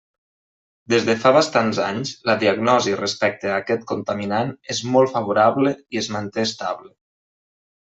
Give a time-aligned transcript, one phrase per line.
[0.93, 6.03] Des de fa bastants anys la diagnosi respecte a aquest contaminant és molt favorable i
[6.05, 6.93] es manté estable.